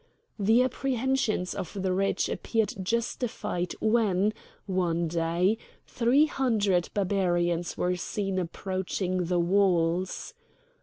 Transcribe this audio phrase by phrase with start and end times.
[0.39, 4.33] The apprehensions of the rich appeared justified when,
[4.65, 10.33] one day, three hundred Barbarians were seen approaching the walls.